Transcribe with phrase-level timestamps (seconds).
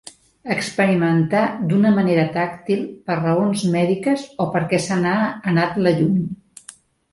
[0.53, 5.15] Experimentar d'una manera tàctil per raons mèdiques o perquè se n'ha
[5.55, 6.19] anat la llum.